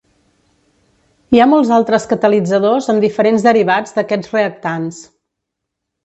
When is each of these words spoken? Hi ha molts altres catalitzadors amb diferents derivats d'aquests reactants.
Hi 1.35 1.41
ha 1.43 1.47
molts 1.51 1.73
altres 1.75 2.07
catalitzadors 2.13 2.87
amb 2.93 3.05
diferents 3.05 3.45
derivats 3.51 3.93
d'aquests 3.99 4.33
reactants. 4.37 5.03